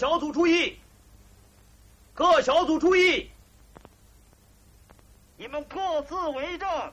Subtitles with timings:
[0.00, 0.76] 小组注意，
[2.14, 3.30] 各小组注意，
[5.36, 6.92] 你们各自为战，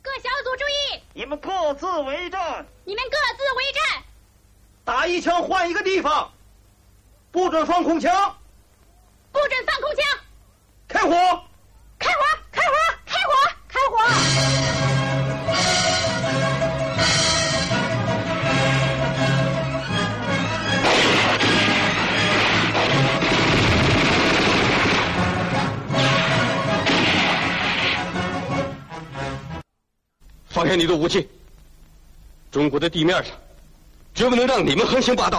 [0.00, 4.02] 各小组注意，你们各自为战，你们各自为战，
[4.86, 6.32] 打一枪换一个地方，
[7.30, 8.34] 不准放空枪，
[30.66, 31.28] 放下你的武器！
[32.50, 33.32] 中国的地面上，
[34.12, 35.38] 绝不能让你们横行霸道！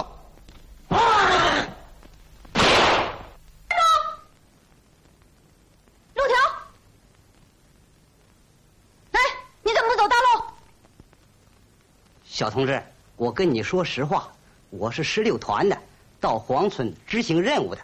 [6.14, 6.34] 路条，
[9.12, 9.20] 哎，
[9.62, 10.44] 你怎么不走大路？
[12.24, 12.82] 小同志，
[13.16, 14.32] 我跟你说实话，
[14.70, 15.78] 我是十六团的，
[16.18, 17.82] 到黄村执行任务的。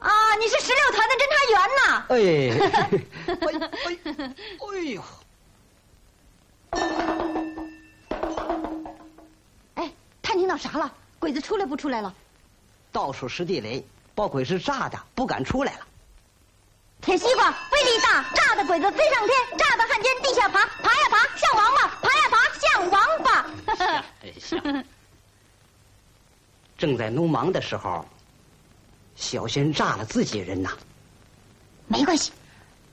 [0.00, 2.04] 啊，你是十六团的侦察员呐！
[2.10, 2.16] 哎，
[3.40, 3.56] 哎
[4.18, 4.28] 哎
[4.60, 5.02] 哎呦！
[10.62, 10.92] 啥了？
[11.18, 12.14] 鬼子出来不出来了？
[12.92, 15.86] 到处是地雷，把鬼是炸的，不敢出来了。
[17.00, 23.50] 铁西瓜威力大，炸的鬼子飞上天，炸的汉奸地下爬，爬呀爬像王八，爬呀爬像王八。
[24.22, 24.84] 哎呀，
[26.78, 28.06] 正在农忙的时候，
[29.16, 30.70] 小心炸了自己人呐！
[31.88, 32.32] 没关系，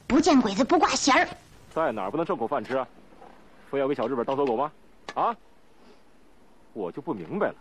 [0.08, 1.30] 不见鬼子不挂弦儿。
[1.75, 2.88] 在哪儿不能挣口饭吃啊？
[3.70, 4.72] 非要给小日本当走狗吗？
[5.14, 5.36] 啊！
[6.73, 7.56] 我就不明白了，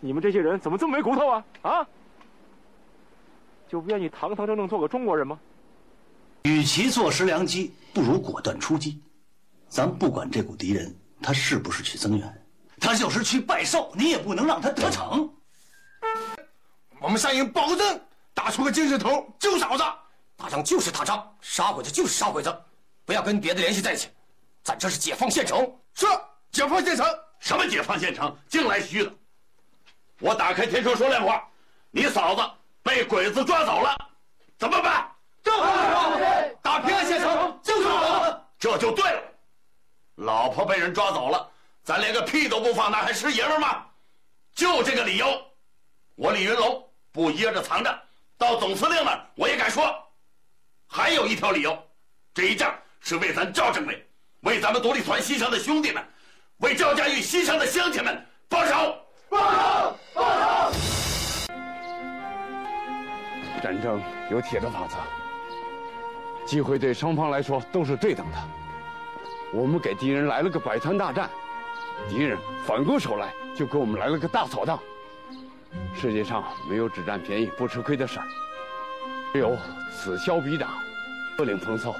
[0.00, 1.44] 你们这些人怎么这么没骨头啊？
[1.62, 1.86] 啊！
[3.68, 5.38] 就不愿意堂堂正正做个中国人吗？
[6.42, 9.00] 与其坐食良机，不如果断出击。
[9.68, 12.46] 咱不管这股敌人他是不是去增援，
[12.80, 15.32] 他就是去拜寿，你也不能让他得逞。
[17.00, 18.00] 我们三营保证
[18.34, 19.84] 打出个精神头，救嫂子。
[20.36, 22.52] 打仗就是打仗，杀鬼子就是杀鬼子，
[23.04, 24.08] 不要跟别的联系在一起。
[24.64, 26.06] 咱这是解放县城，是
[26.52, 27.06] 解放县城。
[27.38, 28.36] 什么解放县城？
[28.48, 29.10] 净来虚的！
[30.18, 31.48] 我打开天窗说亮话，
[31.90, 32.42] 你嫂子
[32.82, 33.96] 被鬼子抓走了，
[34.58, 35.10] 怎么办？
[35.42, 36.18] 正好
[36.60, 39.22] 打平安县城就是我，这就对了。
[40.16, 41.50] 老婆被人抓走了，
[41.82, 43.86] 咱连个屁都不放，那还是爷们吗？
[44.54, 45.42] 就这个理由，
[46.16, 48.02] 我李云龙不掖着藏着，
[48.36, 49.90] 到总司令那儿我也敢说。
[50.86, 51.82] 还有一条理由，
[52.34, 54.06] 这一仗是为咱赵政委，
[54.40, 56.06] 为咱们独立团牺牲的兄弟们，
[56.60, 58.94] 为赵家峪牺牲的乡亲们报仇！
[59.30, 59.96] 报仇！
[60.14, 60.22] 报
[60.68, 60.72] 仇！
[63.62, 64.00] 战争
[64.30, 64.96] 有铁的法则，
[66.44, 68.36] 机会对双方来说都是对等的。
[69.52, 71.30] 我们给敌人来了个百团大战，
[72.10, 74.78] 敌人反过手来就给我们来了个大扫荡。
[75.94, 78.26] 世界上没有只占便宜不吃亏的事儿，
[79.32, 79.56] 只有
[79.90, 80.68] 此消彼长，
[81.38, 81.94] 不领风骚。